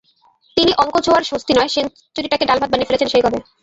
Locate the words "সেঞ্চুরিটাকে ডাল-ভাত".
1.67-2.69